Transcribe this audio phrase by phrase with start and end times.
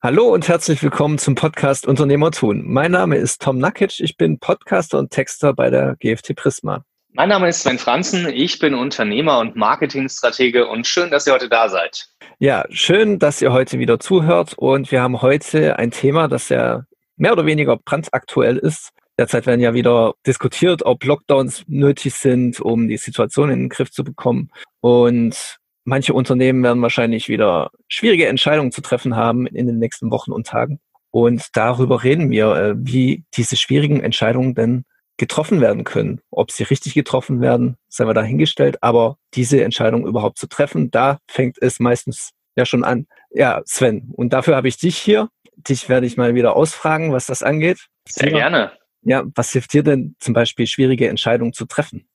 [0.00, 2.62] Hallo und herzlich willkommen zum Podcast Unternehmer tun.
[2.64, 6.84] Mein Name ist Tom Nakic, ich bin Podcaster und Texter bei der GFT Prisma.
[7.14, 11.48] Mein Name ist Sven Franzen, ich bin Unternehmer und Marketingstratege und schön, dass ihr heute
[11.48, 12.06] da seid.
[12.38, 16.84] Ja, schön, dass ihr heute wieder zuhört und wir haben heute ein Thema, das ja
[17.16, 18.90] mehr oder weniger brandaktuell ist.
[19.18, 23.90] Derzeit werden ja wieder diskutiert, ob Lockdowns nötig sind, um die Situation in den Griff
[23.90, 24.52] zu bekommen.
[24.80, 25.57] Und
[25.88, 30.46] manche Unternehmen werden wahrscheinlich wieder schwierige Entscheidungen zu treffen haben in den nächsten Wochen und
[30.46, 30.80] Tagen.
[31.10, 34.84] Und darüber reden wir, äh, wie diese schwierigen Entscheidungen denn
[35.16, 36.20] getroffen werden können.
[36.30, 38.82] Ob sie richtig getroffen werden, sei mal dahingestellt.
[38.82, 43.06] Aber diese Entscheidung überhaupt zu treffen, da fängt es meistens ja schon an.
[43.30, 45.28] Ja, Sven, und dafür habe ich dich hier.
[45.56, 47.88] Dich werde ich mal wieder ausfragen, was das angeht.
[48.08, 48.72] Sehr gerne.
[49.02, 52.07] Ja, was hilft dir denn zum Beispiel, schwierige Entscheidungen zu treffen?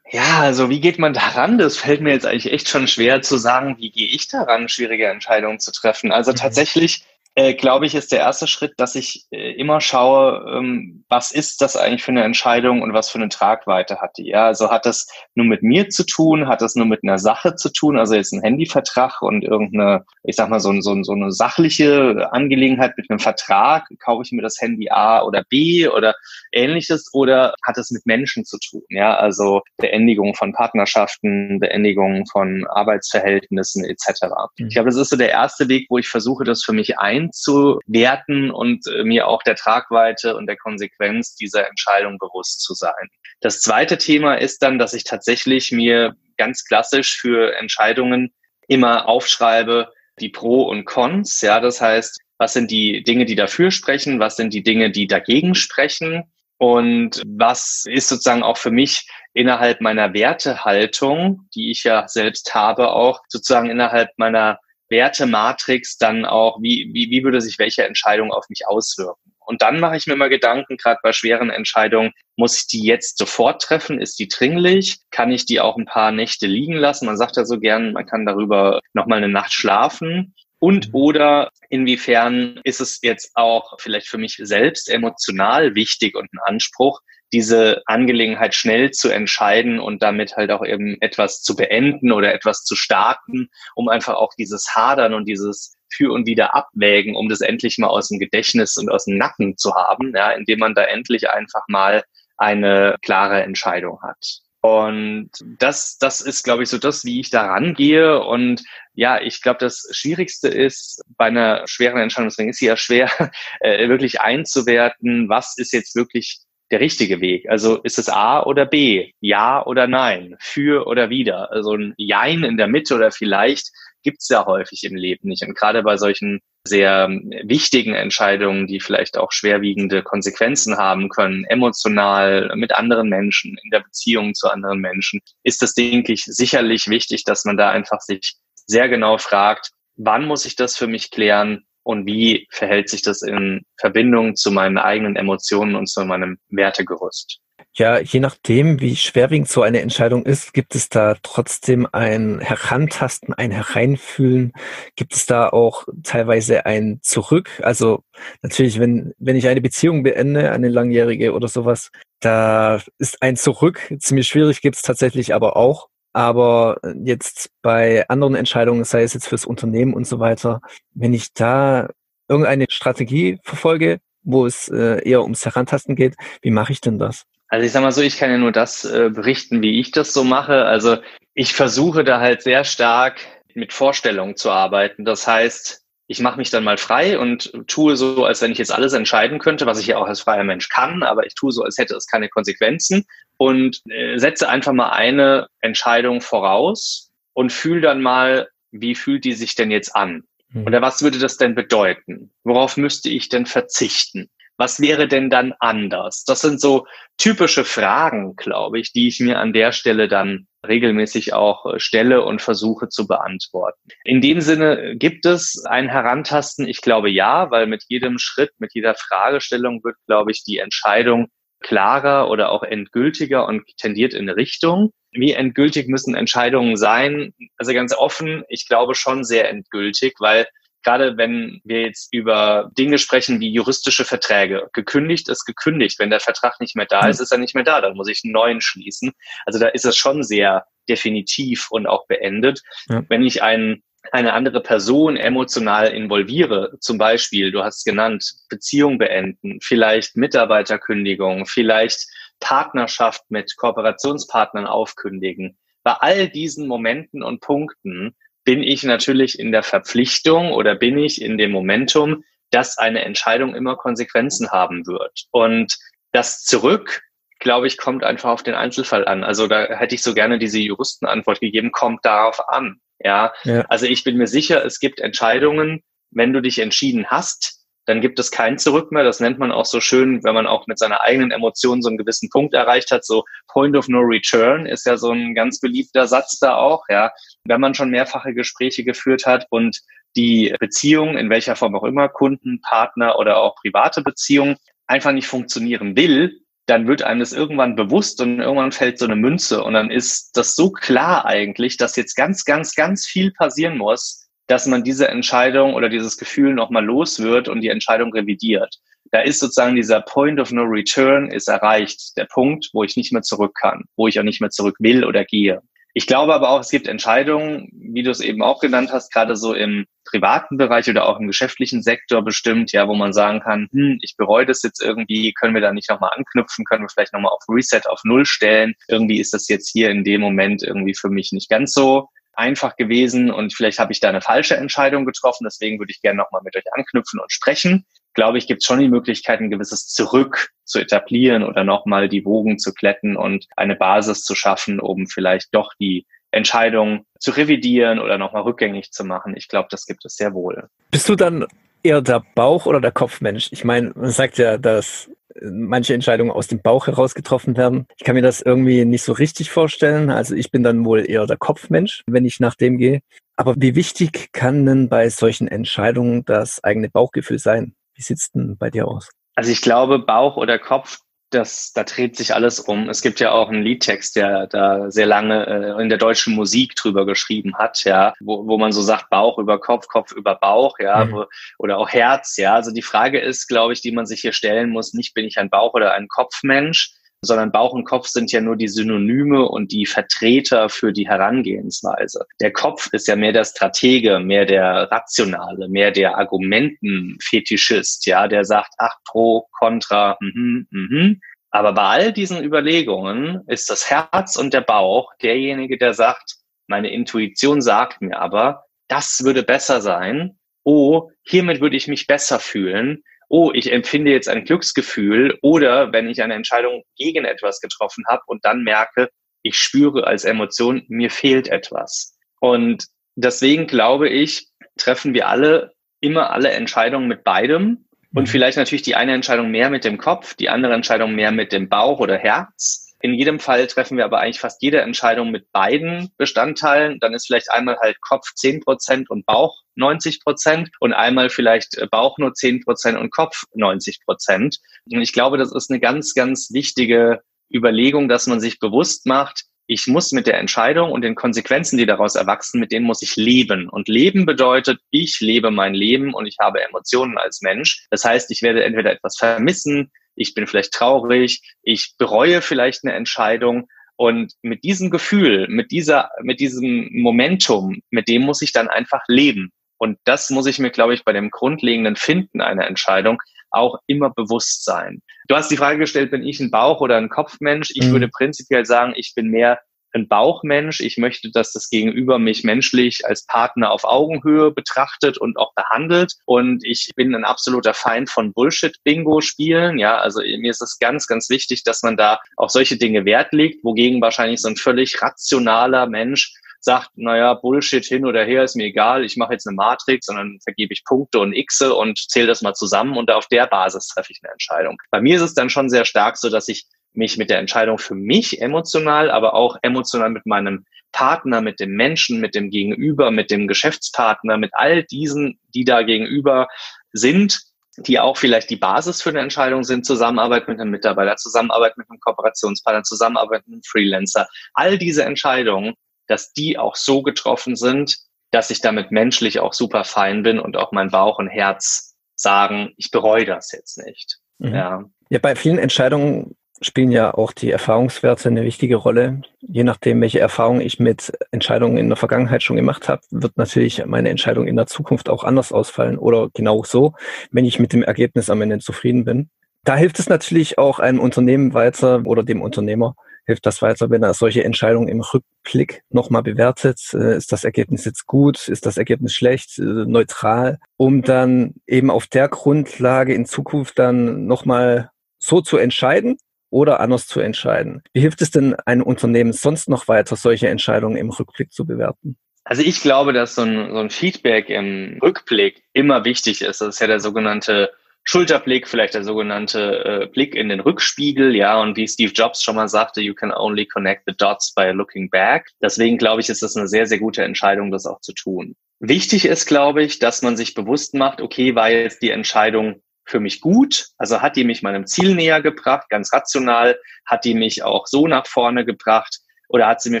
[0.12, 1.56] Ja, also wie geht man daran?
[1.56, 5.06] Das fällt mir jetzt eigentlich echt schon schwer zu sagen, wie gehe ich daran, schwierige
[5.06, 6.12] Entscheidungen zu treffen.
[6.12, 6.36] Also mhm.
[6.36, 7.02] tatsächlich
[7.34, 11.62] äh, glaube ich, ist der erste Schritt, dass ich äh, immer schaue, ähm, was ist
[11.62, 14.28] das eigentlich für eine Entscheidung und was für eine Tragweite hat die.
[14.28, 17.54] Ja, also hat das nur mit mir zu tun, hat das nur mit einer Sache
[17.54, 21.32] zu tun, also jetzt ein Handyvertrag und irgendeine, ich sag mal, so, so, so eine
[21.32, 26.14] sachliche Angelegenheit mit einem Vertrag, kaufe ich mir das Handy A oder B oder
[26.52, 28.82] ähnliches, oder hat es mit Menschen zu tun?
[28.90, 34.26] Ja, also Beendigung von Partnerschaften, Beendigung von Arbeitsverhältnissen etc.
[34.58, 34.66] Mhm.
[34.66, 37.21] Ich glaube, das ist so der erste Weg, wo ich versuche, das für mich ein
[37.22, 43.08] einzuwerten und äh, mir auch der Tragweite und der Konsequenz dieser Entscheidung bewusst zu sein.
[43.40, 48.32] Das zweite Thema ist dann, dass ich tatsächlich mir ganz klassisch für Entscheidungen
[48.68, 51.40] immer aufschreibe, die Pro und Cons.
[51.40, 54.18] Ja, das heißt, was sind die Dinge, die dafür sprechen?
[54.18, 56.24] Was sind die Dinge, die dagegen sprechen?
[56.58, 62.92] Und was ist sozusagen auch für mich innerhalb meiner Wertehaltung, die ich ja selbst habe,
[62.92, 64.60] auch sozusagen innerhalb meiner
[64.92, 69.32] Wertematrix dann auch, wie, wie, wie würde sich welche Entscheidung auf mich auswirken.
[69.44, 73.18] Und dann mache ich mir mal Gedanken, gerade bei schweren Entscheidungen, muss ich die jetzt
[73.18, 74.00] sofort treffen?
[74.00, 75.00] Ist die dringlich?
[75.10, 77.06] Kann ich die auch ein paar Nächte liegen lassen?
[77.06, 80.34] Man sagt ja so gern, man kann darüber nochmal eine Nacht schlafen.
[80.60, 80.94] Und mhm.
[80.94, 87.00] oder inwiefern ist es jetzt auch vielleicht für mich selbst emotional wichtig und ein Anspruch,
[87.32, 92.64] diese Angelegenheit schnell zu entscheiden und damit halt auch eben etwas zu beenden oder etwas
[92.64, 97.40] zu starten, um einfach auch dieses Hadern und dieses für und wieder abwägen, um das
[97.40, 100.84] endlich mal aus dem Gedächtnis und aus dem Nacken zu haben, ja, indem man da
[100.84, 102.04] endlich einfach mal
[102.36, 104.40] eine klare Entscheidung hat.
[104.62, 108.22] Und das, das ist, glaube ich, so das, wie ich da rangehe.
[108.22, 108.62] Und
[108.94, 113.10] ja, ich glaube, das Schwierigste ist bei einer schweren Entscheidung, deswegen ist sie ja schwer,
[113.60, 117.48] äh, wirklich einzuwerten, was ist jetzt wirklich der richtige Weg?
[117.48, 119.12] Also ist es A oder B?
[119.20, 120.36] Ja oder nein?
[120.40, 121.52] Für oder wieder?
[121.52, 123.70] Also ein Jein in der Mitte oder vielleicht
[124.02, 125.46] gibt's ja häufig im Leben nicht.
[125.46, 127.08] Und gerade bei solchen sehr
[127.44, 133.80] wichtigen Entscheidungen, die vielleicht auch schwerwiegende Konsequenzen haben können, emotional, mit anderen Menschen, in der
[133.80, 138.36] Beziehung zu anderen Menschen, ist es, denke ich, sicherlich wichtig, dass man da einfach sich
[138.66, 141.64] sehr genau fragt, wann muss ich das für mich klären?
[141.84, 147.40] Und wie verhält sich das in Verbindung zu meinen eigenen Emotionen und zu meinem Wertegerüst?
[147.74, 153.32] Ja, je nachdem, wie schwerwiegend so eine Entscheidung ist, gibt es da trotzdem ein Herantasten,
[153.32, 154.52] ein Hereinfühlen?
[154.94, 157.48] Gibt es da auch teilweise ein Zurück?
[157.62, 158.04] Also
[158.42, 163.90] natürlich, wenn, wenn ich eine Beziehung beende, eine langjährige oder sowas, da ist ein Zurück
[164.00, 165.88] ziemlich schwierig, gibt es tatsächlich aber auch.
[166.12, 170.60] Aber jetzt bei anderen Entscheidungen, sei es jetzt fürs Unternehmen und so weiter,
[170.94, 171.88] wenn ich da
[172.28, 177.24] irgendeine Strategie verfolge, wo es äh, eher ums Herantasten geht, wie mache ich denn das?
[177.48, 180.14] Also ich sag mal so, ich kann ja nur das äh, berichten, wie ich das
[180.14, 180.64] so mache.
[180.64, 180.98] Also
[181.34, 183.20] ich versuche da halt sehr stark
[183.54, 185.04] mit Vorstellungen zu arbeiten.
[185.04, 188.72] Das heißt, ich mache mich dann mal frei und tue so, als wenn ich jetzt
[188.72, 191.62] alles entscheiden könnte, was ich ja auch als freier Mensch kann, aber ich tue so,
[191.62, 197.80] als hätte es keine Konsequenzen und äh, setze einfach mal eine Entscheidung voraus und fühle
[197.80, 200.24] dann mal, wie fühlt die sich denn jetzt an?
[200.50, 200.66] Mhm.
[200.66, 202.30] Oder was würde das denn bedeuten?
[202.44, 204.28] Worauf müsste ich denn verzichten?
[204.56, 206.24] Was wäre denn dann anders?
[206.24, 206.86] Das sind so
[207.18, 212.22] typische Fragen, glaube ich, die ich mir an der Stelle dann regelmäßig auch äh, stelle
[212.22, 213.80] und versuche zu beantworten.
[214.04, 216.68] In dem Sinne gibt es ein Herantasten.
[216.68, 221.28] Ich glaube ja, weil mit jedem Schritt, mit jeder Fragestellung wird, glaube ich, die Entscheidung
[221.60, 224.90] klarer oder auch endgültiger und tendiert in Richtung.
[225.12, 227.34] Wie endgültig müssen Entscheidungen sein?
[227.56, 230.46] Also ganz offen, ich glaube schon sehr endgültig, weil
[230.82, 234.68] gerade wenn wir jetzt über Dinge sprechen wie juristische Verträge.
[234.72, 235.98] Gekündigt ist gekündigt.
[235.98, 237.80] Wenn der Vertrag nicht mehr da ist, ist er nicht mehr da.
[237.80, 239.12] Dann muss ich einen neuen schließen.
[239.46, 242.62] Also da ist es schon sehr definitiv und auch beendet.
[242.88, 243.02] Ja.
[243.08, 248.98] Wenn ich einen eine andere Person emotional involviere, zum Beispiel, du hast es genannt, Beziehung
[248.98, 252.08] beenden, vielleicht Mitarbeiterkündigung, vielleicht
[252.40, 255.56] Partnerschaft mit Kooperationspartnern aufkündigen.
[255.84, 261.22] Bei all diesen Momenten und Punkten bin ich natürlich in der Verpflichtung oder bin ich
[261.22, 265.24] in dem Momentum, dass eine Entscheidung immer Konsequenzen haben wird.
[265.30, 265.76] Und
[266.12, 267.02] das Zurück,
[267.38, 269.24] glaube ich, kommt einfach auf den Einzelfall an.
[269.24, 272.80] Also da hätte ich so gerne diese Juristenantwort gegeben, kommt darauf an.
[273.00, 273.62] Ja, ja.
[273.62, 278.18] also ich bin mir sicher, es gibt Entscheidungen, wenn du dich entschieden hast, dann gibt
[278.18, 279.04] es kein Zurück mehr.
[279.04, 281.98] Das nennt man auch so schön, wenn man auch mit seiner eigenen Emotion so einen
[281.98, 283.04] gewissen Punkt erreicht hat.
[283.04, 286.84] So Point of No Return ist ja so ein ganz beliebter Satz da auch.
[286.88, 287.10] Ja,
[287.44, 289.80] wenn man schon mehrfache Gespräche geführt hat und
[290.16, 294.56] die Beziehung, in welcher Form auch immer, Kunden, Partner oder auch private Beziehung,
[294.86, 299.16] einfach nicht funktionieren will, dann wird einem das irgendwann bewusst und irgendwann fällt so eine
[299.16, 303.78] Münze und dann ist das so klar eigentlich, dass jetzt ganz, ganz, ganz viel passieren
[303.78, 308.76] muss, dass man diese Entscheidung oder dieses Gefühl nochmal los wird und die Entscheidung revidiert.
[309.10, 313.12] Da ist sozusagen dieser Point of No Return ist erreicht, der Punkt, wo ich nicht
[313.12, 315.60] mehr zurück kann, wo ich auch nicht mehr zurück will oder gehe.
[315.94, 319.36] Ich glaube aber auch, es gibt Entscheidungen, wie du es eben auch genannt hast, gerade
[319.36, 323.68] so im privaten Bereich oder auch im geschäftlichen Sektor bestimmt, ja, wo man sagen kann,
[323.72, 327.12] hm, ich bereue das jetzt irgendwie, können wir da nicht nochmal anknüpfen, können wir vielleicht
[327.12, 328.74] nochmal auf Reset auf Null stellen.
[328.88, 332.76] Irgendwie ist das jetzt hier in dem Moment irgendwie für mich nicht ganz so einfach
[332.76, 335.44] gewesen und vielleicht habe ich da eine falsche Entscheidung getroffen.
[335.44, 337.84] Deswegen würde ich gerne nochmal mit euch anknüpfen und sprechen.
[338.14, 342.24] Glaube ich, gibt es schon die Möglichkeit, ein gewisses Zurück zu etablieren oder nochmal die
[342.24, 347.98] Wogen zu kletten und eine Basis zu schaffen, um vielleicht doch die Entscheidung zu revidieren
[347.98, 349.34] oder nochmal rückgängig zu machen.
[349.36, 350.68] Ich glaube, das gibt es sehr wohl.
[350.90, 351.46] Bist du dann
[351.82, 353.48] eher der Bauch- oder der Kopfmensch?
[353.52, 357.86] Ich meine, man sagt ja, dass manche Entscheidungen aus dem Bauch heraus getroffen werden.
[357.96, 360.10] Ich kann mir das irgendwie nicht so richtig vorstellen.
[360.10, 363.00] Also ich bin dann wohl eher der Kopfmensch, wenn ich nach dem gehe.
[363.36, 367.74] Aber wie wichtig kann denn bei solchen Entscheidungen das eigene Bauchgefühl sein?
[367.94, 369.10] Wie sieht's denn bei dir aus?
[369.34, 370.98] Also ich glaube, Bauch oder Kopf
[371.34, 372.88] das, da dreht sich alles um.
[372.88, 376.74] Es gibt ja auch einen Liedtext, der da sehr lange äh, in der deutschen Musik
[376.76, 380.78] drüber geschrieben hat, ja, wo, wo man so sagt, Bauch über Kopf, Kopf über Bauch,
[380.78, 381.12] ja, mhm.
[381.12, 381.24] wo,
[381.58, 382.54] oder auch Herz, ja.
[382.54, 385.38] Also die Frage ist, glaube ich, die man sich hier stellen muss, nicht bin ich
[385.38, 386.94] ein Bauch oder ein Kopfmensch,
[387.24, 392.26] sondern Bauch und Kopf sind ja nur die Synonyme und die Vertreter für die Herangehensweise.
[392.40, 398.44] Der Kopf ist ja mehr der Stratege, mehr der Rationale, mehr der Argumentenfetischist, ja, der
[398.44, 401.20] sagt, ach, pro, contra, mhm, mhm.
[401.54, 406.36] Aber bei all diesen Überlegungen ist das Herz und der Bauch derjenige, der sagt,
[406.66, 410.38] meine Intuition sagt mir aber, das würde besser sein.
[410.64, 416.06] Oh, hiermit würde ich mich besser fühlen oh, ich empfinde jetzt ein Glücksgefühl oder wenn
[416.10, 419.08] ich eine Entscheidung gegen etwas getroffen habe und dann merke,
[419.42, 422.14] ich spüre als Emotion, mir fehlt etwas.
[422.40, 428.26] Und deswegen glaube ich, treffen wir alle immer alle Entscheidungen mit beidem und mhm.
[428.26, 431.70] vielleicht natürlich die eine Entscheidung mehr mit dem Kopf, die andere Entscheidung mehr mit dem
[431.70, 432.81] Bauch oder Herz.
[433.02, 437.00] In jedem Fall treffen wir aber eigentlich fast jede Entscheidung mit beiden Bestandteilen.
[437.00, 441.76] Dann ist vielleicht einmal halt Kopf zehn Prozent und Bauch 90 Prozent und einmal vielleicht
[441.78, 444.58] äh, Bauch nur zehn Prozent und Kopf 90 Prozent.
[444.90, 447.22] Und ich glaube, das ist eine ganz, ganz wichtige
[447.52, 451.86] Überlegung, dass man sich bewusst macht, ich muss mit der Entscheidung und den Konsequenzen, die
[451.86, 453.68] daraus erwachsen, mit denen muss ich leben.
[453.68, 457.86] Und leben bedeutet, ich lebe mein Leben und ich habe Emotionen als Mensch.
[457.90, 462.94] Das heißt, ich werde entweder etwas vermissen, ich bin vielleicht traurig, ich bereue vielleicht eine
[462.94, 463.68] Entscheidung.
[463.96, 469.02] Und mit diesem Gefühl, mit dieser, mit diesem Momentum, mit dem muss ich dann einfach
[469.06, 469.52] leben.
[469.78, 474.10] Und das muss ich mir, glaube ich, bei dem grundlegenden Finden einer Entscheidung auch immer
[474.10, 475.02] bewusst sein.
[475.28, 477.70] Du hast die Frage gestellt, bin ich ein Bauch- oder ein Kopfmensch?
[477.74, 477.92] Ich mhm.
[477.92, 479.60] würde prinzipiell sagen, ich bin mehr
[479.94, 480.80] ein Bauchmensch.
[480.80, 486.14] Ich möchte, dass das Gegenüber mich menschlich als Partner auf Augenhöhe betrachtet und auch behandelt.
[486.24, 489.78] Und ich bin ein absoluter Feind von Bullshit-Bingo-Spielen.
[489.78, 493.32] Ja, also mir ist es ganz, ganz wichtig, dass man da auf solche Dinge Wert
[493.32, 496.34] legt, wogegen wahrscheinlich so ein völlig rationaler Mensch
[496.64, 500.16] sagt, naja, Bullshit hin oder her ist mir egal, ich mache jetzt eine Matrix und
[500.16, 503.88] dann vergebe ich Punkte und Xe und zähle das mal zusammen und auf der Basis
[503.88, 504.78] treffe ich eine Entscheidung.
[504.90, 507.78] Bei mir ist es dann schon sehr stark so, dass ich mich mit der Entscheidung
[507.78, 513.10] für mich emotional, aber auch emotional mit meinem Partner, mit dem Menschen, mit dem Gegenüber,
[513.10, 516.48] mit dem Geschäftspartner, mit all diesen, die da gegenüber
[516.92, 517.40] sind,
[517.78, 521.90] die auch vielleicht die Basis für eine Entscheidung sind, Zusammenarbeit mit einem Mitarbeiter, Zusammenarbeit mit
[521.90, 524.28] einem Kooperationspartner, Zusammenarbeit mit einem Freelancer.
[524.52, 525.74] All diese Entscheidungen,
[526.06, 527.98] dass die auch so getroffen sind,
[528.30, 532.72] dass ich damit menschlich auch super fein bin und auch mein Bauch und Herz sagen,
[532.76, 534.18] ich bereue das jetzt nicht.
[534.38, 534.54] Mhm.
[534.54, 534.84] Ja.
[535.10, 539.22] ja, bei vielen Entscheidungen spielen ja auch die Erfahrungswerte eine wichtige Rolle.
[539.40, 543.84] Je nachdem, welche Erfahrungen ich mit Entscheidungen in der Vergangenheit schon gemacht habe, wird natürlich
[543.84, 546.94] meine Entscheidung in der Zukunft auch anders ausfallen oder genau so,
[547.30, 549.30] wenn ich mit dem Ergebnis am Ende zufrieden bin.
[549.64, 554.02] Da hilft es natürlich auch einem Unternehmen weiter oder dem Unternehmer, hilft das weiter, wenn
[554.02, 556.80] er solche Entscheidungen im Rückblick nochmal bewertet.
[556.92, 558.48] Äh, ist das Ergebnis jetzt gut?
[558.48, 559.58] Ist das Ergebnis schlecht?
[559.58, 560.58] Äh, neutral?
[560.76, 566.18] Um dann eben auf der Grundlage in Zukunft dann nochmal so zu entscheiden
[566.50, 567.82] oder anders zu entscheiden.
[567.92, 572.16] Wie hilft es denn einem Unternehmen sonst noch weiter, solche Entscheidungen im Rückblick zu bewerten?
[572.44, 576.60] Also ich glaube, dass so ein, so ein Feedback im Rückblick immer wichtig ist.
[576.60, 577.70] Das ist ja der sogenannte
[578.04, 582.56] Schulterblick, vielleicht der sogenannte äh, Blick in den Rückspiegel, ja, und wie Steve Jobs schon
[582.56, 585.48] mal sagte, you can only connect the dots by looking back.
[585.62, 588.56] Deswegen glaube ich, ist das eine sehr, sehr gute Entscheidung, das auch zu tun.
[588.80, 593.20] Wichtig ist, glaube ich, dass man sich bewusst macht, okay, war jetzt die Entscheidung für
[593.20, 593.86] mich gut?
[593.98, 596.78] Also hat die mich meinem Ziel näher gebracht, ganz rational?
[597.06, 599.20] Hat die mich auch so nach vorne gebracht?
[599.48, 600.00] Oder hat sie mir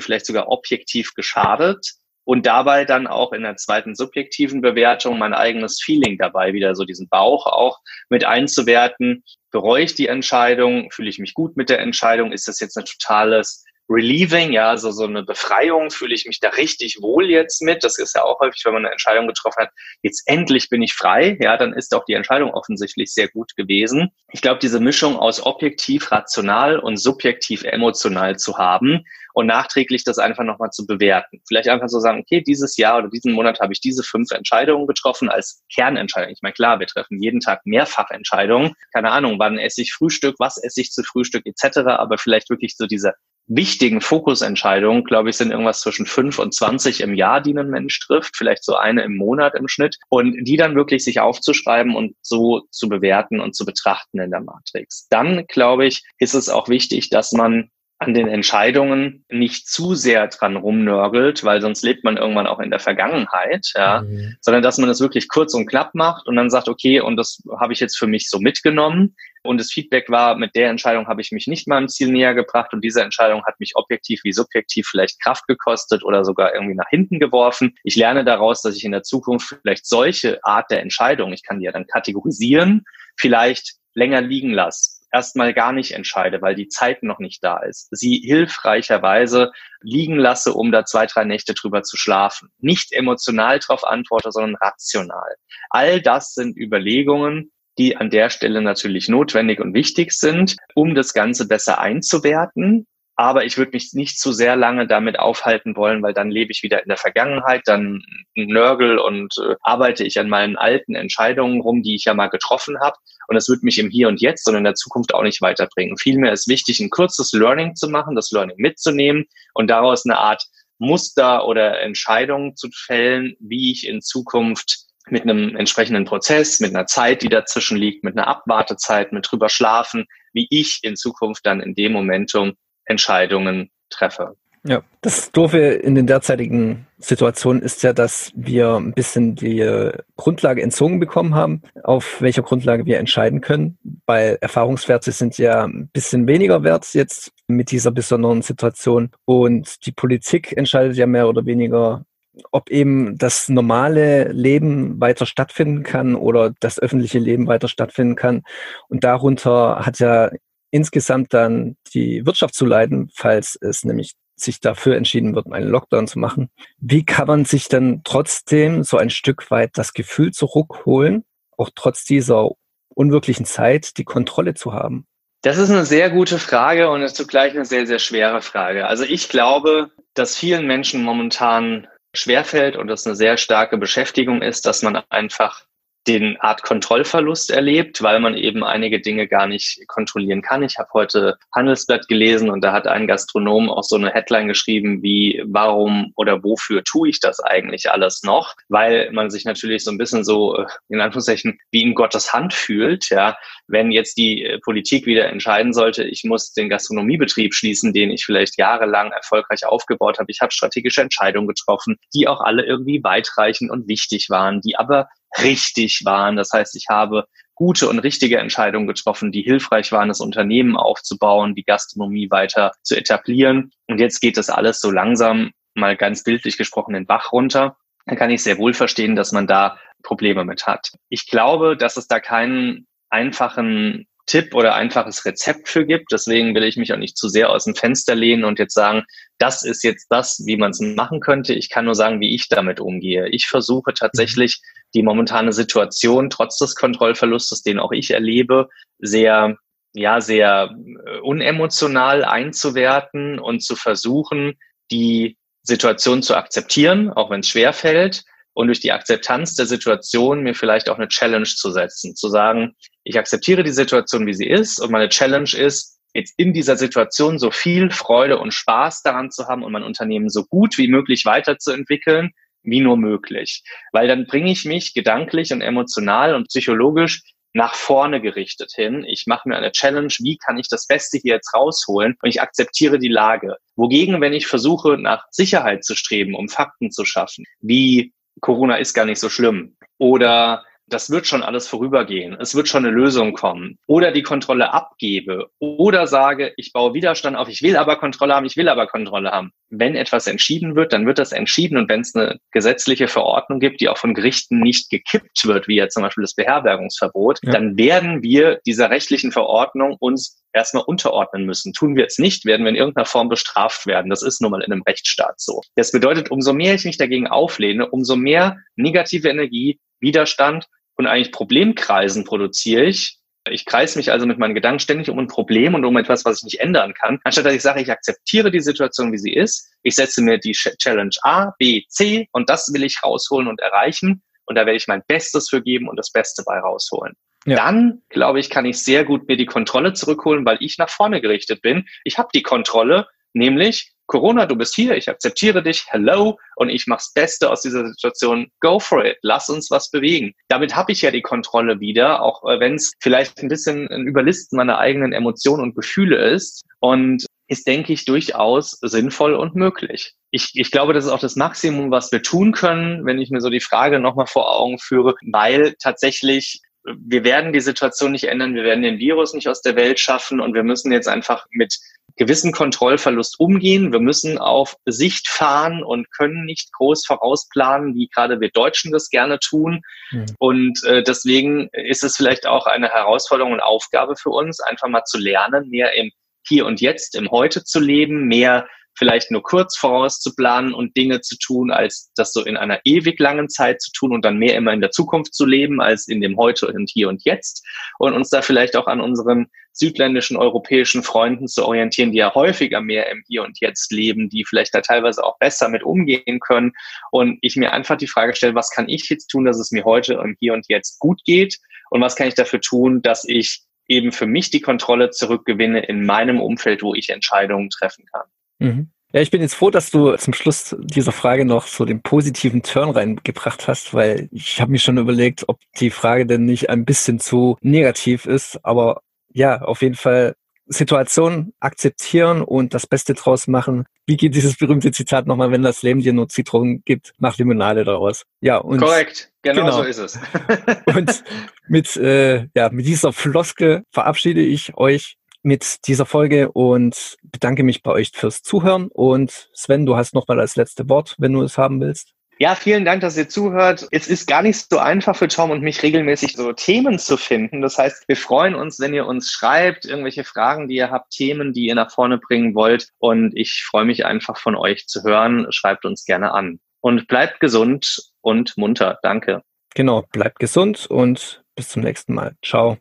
[0.00, 1.92] vielleicht sogar objektiv geschadet?
[2.24, 6.84] Und dabei dann auch in der zweiten subjektiven Bewertung mein eigenes Feeling dabei, wieder so
[6.84, 9.24] diesen Bauch auch mit einzuwerten.
[9.50, 10.90] Bereue ich die Entscheidung?
[10.90, 12.32] Fühle ich mich gut mit der Entscheidung?
[12.32, 16.48] Ist das jetzt ein totales relieving, ja, also so eine Befreiung, fühle ich mich da
[16.50, 17.84] richtig wohl jetzt mit.
[17.84, 19.70] Das ist ja auch häufig, wenn man eine Entscheidung getroffen hat,
[20.02, 24.10] jetzt endlich bin ich frei, ja, dann ist auch die Entscheidung offensichtlich sehr gut gewesen.
[24.32, 30.18] Ich glaube, diese Mischung aus objektiv rational und subjektiv emotional zu haben und nachträglich das
[30.18, 31.40] einfach nochmal zu bewerten.
[31.46, 34.86] Vielleicht einfach so sagen, okay, dieses Jahr oder diesen Monat habe ich diese fünf Entscheidungen
[34.86, 36.32] getroffen als Kernentscheidung.
[36.32, 38.74] Ich meine, klar, wir treffen jeden Tag mehrfach Entscheidungen.
[38.92, 41.78] Keine Ahnung, wann esse ich Frühstück, was esse ich zu Frühstück etc.
[41.78, 43.14] Aber vielleicht wirklich so diese
[43.54, 48.00] wichtigen Fokusentscheidungen, glaube ich, sind irgendwas zwischen fünf und zwanzig im Jahr, die ein Mensch
[48.00, 52.14] trifft, vielleicht so eine im Monat im Schnitt und die dann wirklich sich aufzuschreiben und
[52.22, 55.06] so zu bewerten und zu betrachten in der Matrix.
[55.08, 60.26] Dann, glaube ich, ist es auch wichtig, dass man an den Entscheidungen nicht zu sehr
[60.26, 64.36] dran rumnörgelt, weil sonst lebt man irgendwann auch in der Vergangenheit, ja, mhm.
[64.40, 67.42] sondern dass man das wirklich kurz und knapp macht und dann sagt, okay, und das
[67.60, 69.14] habe ich jetzt für mich so mitgenommen.
[69.42, 72.72] Und das Feedback war, mit der Entscheidung habe ich mich nicht meinem Ziel näher gebracht
[72.72, 76.88] und diese Entscheidung hat mich objektiv wie subjektiv vielleicht Kraft gekostet oder sogar irgendwie nach
[76.88, 77.74] hinten geworfen.
[77.82, 81.58] Ich lerne daraus, dass ich in der Zukunft vielleicht solche Art der Entscheidung, ich kann
[81.58, 82.84] die ja dann kategorisieren,
[83.16, 87.88] vielleicht länger liegen lasse erstmal gar nicht entscheide, weil die Zeit noch nicht da ist,
[87.90, 92.48] sie hilfreicherweise liegen lasse, um da zwei, drei Nächte drüber zu schlafen.
[92.58, 95.36] Nicht emotional darauf antworte, sondern rational.
[95.70, 101.14] All das sind Überlegungen, die an der Stelle natürlich notwendig und wichtig sind, um das
[101.14, 102.86] Ganze besser einzuwerten
[103.16, 106.62] aber ich würde mich nicht zu sehr lange damit aufhalten wollen, weil dann lebe ich
[106.62, 108.02] wieder in der Vergangenheit, dann
[108.34, 112.80] nörgel und äh, arbeite ich an meinen alten Entscheidungen rum, die ich ja mal getroffen
[112.80, 112.96] habe.
[113.28, 115.98] Und das wird mich im Hier und Jetzt und in der Zukunft auch nicht weiterbringen.
[115.98, 120.42] Vielmehr ist wichtig, ein kurzes Learning zu machen, das Learning mitzunehmen und daraus eine Art
[120.78, 126.86] Muster oder Entscheidung zu fällen, wie ich in Zukunft mit einem entsprechenden Prozess, mit einer
[126.86, 131.60] Zeit, die dazwischen liegt, mit einer Abwartezeit, mit drüber schlafen, wie ich in Zukunft dann
[131.60, 132.52] in dem Momentum
[132.84, 134.36] Entscheidungen treffe.
[134.64, 140.62] Ja, das Doofe in den derzeitigen Situationen ist ja, dass wir ein bisschen die Grundlage
[140.62, 146.28] entzogen bekommen haben, auf welcher Grundlage wir entscheiden können, weil Erfahrungswerte sind ja ein bisschen
[146.28, 152.04] weniger wert jetzt mit dieser besonderen Situation und die Politik entscheidet ja mehr oder weniger
[152.50, 158.42] ob eben das normale Leben weiter stattfinden kann oder das öffentliche Leben weiter stattfinden kann.
[158.88, 160.30] Und darunter hat ja
[160.70, 166.08] insgesamt dann die Wirtschaft zu leiden, falls es nämlich sich dafür entschieden wird, einen Lockdown
[166.08, 166.48] zu machen.
[166.78, 171.24] Wie kann man sich denn trotzdem so ein Stück weit das Gefühl zurückholen,
[171.56, 172.50] auch trotz dieser
[172.88, 175.06] unwirklichen Zeit die Kontrolle zu haben?
[175.42, 178.86] Das ist eine sehr gute Frage und ist zugleich eine sehr, sehr schwere Frage.
[178.86, 184.66] Also ich glaube, dass vielen Menschen momentan schwerfällt und das eine sehr starke Beschäftigung ist,
[184.66, 185.64] dass man einfach
[186.06, 190.62] den Art Kontrollverlust erlebt, weil man eben einige Dinge gar nicht kontrollieren kann.
[190.62, 195.02] Ich habe heute Handelsblatt gelesen und da hat ein Gastronom auch so eine Headline geschrieben
[195.02, 198.54] wie warum oder wofür tue ich das eigentlich alles noch?
[198.68, 202.52] Weil man sich natürlich so ein bisschen so äh, in Anführungszeichen wie in Gottes Hand
[202.52, 203.36] fühlt, ja,
[203.68, 208.24] wenn jetzt die äh, Politik wieder entscheiden sollte, ich muss den Gastronomiebetrieb schließen, den ich
[208.24, 210.30] vielleicht jahrelang erfolgreich aufgebaut habe.
[210.30, 215.08] Ich habe strategische Entscheidungen getroffen, die auch alle irgendwie weitreichend und wichtig waren, die aber
[215.40, 216.36] richtig waren.
[216.36, 221.54] Das heißt, ich habe gute und richtige Entscheidungen getroffen, die hilfreich waren, das Unternehmen aufzubauen,
[221.54, 223.70] die Gastronomie weiter zu etablieren.
[223.86, 227.76] Und jetzt geht das alles so langsam, mal ganz bildlich gesprochen, den Bach runter.
[228.06, 230.92] Dann kann ich sehr wohl verstehen, dass man da Probleme mit hat.
[231.08, 236.12] Ich glaube, dass es da keinen einfachen Tipp oder einfaches Rezept für gibt.
[236.12, 239.04] Deswegen will ich mich auch nicht zu sehr aus dem Fenster lehnen und jetzt sagen,
[239.38, 241.54] das ist jetzt das, wie man es machen könnte.
[241.54, 243.28] Ich kann nur sagen, wie ich damit umgehe.
[243.28, 244.60] Ich versuche tatsächlich
[244.94, 249.56] die momentane Situation trotz des Kontrollverlustes, den auch ich erlebe, sehr
[249.94, 250.74] ja sehr
[251.06, 254.54] äh, unemotional einzuwerten und zu versuchen,
[254.90, 258.24] die Situation zu akzeptieren, auch wenn es schwer fällt,
[258.54, 262.74] und durch die Akzeptanz der Situation mir vielleicht auch eine Challenge zu setzen, zu sagen,
[263.04, 267.38] ich akzeptiere die Situation, wie sie ist, und meine Challenge ist, jetzt in dieser Situation
[267.38, 271.24] so viel Freude und Spaß daran zu haben und mein Unternehmen so gut wie möglich
[271.24, 272.32] weiterzuentwickeln,
[272.62, 273.62] wie nur möglich.
[273.92, 277.22] Weil dann bringe ich mich gedanklich und emotional und psychologisch
[277.54, 279.04] nach vorne gerichtet hin.
[279.06, 282.40] Ich mache mir eine Challenge, wie kann ich das Beste hier jetzt rausholen und ich
[282.40, 283.56] akzeptiere die Lage.
[283.76, 288.94] Wogegen, wenn ich versuche, nach Sicherheit zu streben, um Fakten zu schaffen, wie Corona ist
[288.94, 293.32] gar nicht so schlimm oder das wird schon alles vorübergehen, es wird schon eine Lösung
[293.32, 298.34] kommen oder die Kontrolle abgebe oder sage, ich baue Widerstand auf, ich will aber Kontrolle
[298.34, 299.52] haben, ich will aber Kontrolle haben.
[299.70, 303.80] Wenn etwas entschieden wird, dann wird das entschieden und wenn es eine gesetzliche Verordnung gibt,
[303.80, 307.52] die auch von Gerichten nicht gekippt wird, wie jetzt zum Beispiel das Beherbergungsverbot, ja.
[307.52, 311.72] dann werden wir dieser rechtlichen Verordnung uns erstmal unterordnen müssen.
[311.72, 314.10] Tun wir es nicht, werden wir in irgendeiner Form bestraft werden.
[314.10, 315.62] Das ist nun mal in einem Rechtsstaat so.
[315.76, 320.66] Das bedeutet, umso mehr ich mich dagegen auflehne, umso mehr negative Energie, Widerstand
[320.96, 323.18] und eigentlich Problemkreisen produziere ich.
[323.48, 326.38] Ich kreise mich also mit meinen Gedanken ständig um ein Problem und um etwas, was
[326.38, 329.68] ich nicht ändern kann, anstatt dass ich sage, ich akzeptiere die Situation, wie sie ist.
[329.82, 334.22] Ich setze mir die Challenge A, B, C und das will ich rausholen und erreichen.
[334.44, 337.14] Und da werde ich mein Bestes für geben und das Beste bei rausholen.
[337.46, 337.56] Ja.
[337.56, 341.20] Dann, glaube ich, kann ich sehr gut mir die Kontrolle zurückholen, weil ich nach vorne
[341.20, 341.86] gerichtet bin.
[342.04, 346.86] Ich habe die Kontrolle, nämlich Corona, du bist hier, ich akzeptiere dich, hello, und ich
[346.86, 348.48] mach's Beste aus dieser Situation.
[348.60, 350.34] Go for it, lass uns was bewegen.
[350.48, 354.06] Damit habe ich ja die Kontrolle wieder, auch äh, wenn es vielleicht ein bisschen ein
[354.06, 356.62] Überlisten meiner eigenen Emotionen und Gefühle ist.
[356.80, 360.14] Und ist, denke ich, durchaus sinnvoll und möglich.
[360.30, 363.40] Ich, ich glaube, das ist auch das Maximum, was wir tun können, wenn ich mir
[363.40, 368.54] so die Frage nochmal vor Augen führe, weil tatsächlich wir werden die Situation nicht ändern,
[368.54, 371.78] wir werden den Virus nicht aus der Welt schaffen und wir müssen jetzt einfach mit
[372.16, 373.92] gewissen Kontrollverlust umgehen.
[373.92, 379.08] Wir müssen auf Sicht fahren und können nicht groß vorausplanen, wie gerade wir Deutschen das
[379.08, 379.82] gerne tun.
[380.10, 380.26] Mhm.
[380.38, 385.04] Und äh, deswegen ist es vielleicht auch eine Herausforderung und Aufgabe für uns, einfach mal
[385.04, 386.10] zu lernen, mehr im
[386.46, 390.96] Hier und Jetzt, im Heute zu leben, mehr vielleicht nur kurz voraus zu planen und
[390.96, 394.38] Dinge zu tun, als das so in einer ewig langen Zeit zu tun und dann
[394.38, 397.66] mehr immer in der Zukunft zu leben, als in dem Heute und Hier und Jetzt.
[397.98, 402.80] Und uns da vielleicht auch an unseren südländischen europäischen Freunden zu orientieren, die ja häufiger
[402.80, 406.72] mehr im Hier und Jetzt leben, die vielleicht da teilweise auch besser mit umgehen können.
[407.10, 409.84] Und ich mir einfach die Frage stelle, was kann ich jetzt tun, dass es mir
[409.84, 411.58] heute im Hier und Jetzt gut geht?
[411.90, 416.04] Und was kann ich dafür tun, dass ich eben für mich die Kontrolle zurückgewinne in
[416.04, 418.22] meinem Umfeld, wo ich Entscheidungen treffen kann?
[418.62, 418.90] Mhm.
[419.12, 422.62] Ja, ich bin jetzt froh, dass du zum Schluss dieser Frage noch so den positiven
[422.62, 426.86] Turn reingebracht hast, weil ich habe mir schon überlegt, ob die Frage denn nicht ein
[426.86, 428.64] bisschen zu negativ ist.
[428.64, 430.34] Aber ja, auf jeden Fall
[430.66, 433.84] Situation akzeptieren und das Beste draus machen.
[434.06, 437.84] Wie geht dieses berühmte Zitat nochmal, wenn das Leben dir nur Zitronen gibt, mach Limonade
[437.84, 438.24] daraus.
[438.40, 439.76] Ja, und Korrekt, genau, genau.
[439.76, 440.18] so ist es.
[440.86, 441.24] und
[441.68, 447.82] mit, äh, ja, mit dieser Floskel verabschiede ich euch mit dieser Folge und bedanke mich
[447.82, 448.88] bei euch fürs Zuhören.
[448.88, 452.14] Und Sven, du hast nochmal das letzte Wort, wenn du es haben willst.
[452.38, 453.86] Ja, vielen Dank, dass ihr zuhört.
[453.92, 457.60] Es ist gar nicht so einfach für Tom und mich regelmäßig so Themen zu finden.
[457.60, 461.52] Das heißt, wir freuen uns, wenn ihr uns schreibt, irgendwelche Fragen, die ihr habt, Themen,
[461.52, 462.88] die ihr nach vorne bringen wollt.
[462.98, 465.46] Und ich freue mich einfach von euch zu hören.
[465.50, 466.58] Schreibt uns gerne an.
[466.80, 468.98] Und bleibt gesund und munter.
[469.02, 469.42] Danke.
[469.74, 472.34] Genau, bleibt gesund und bis zum nächsten Mal.
[472.44, 472.76] Ciao.